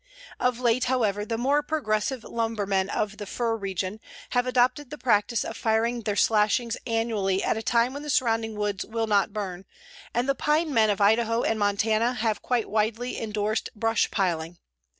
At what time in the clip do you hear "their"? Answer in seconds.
6.01-6.15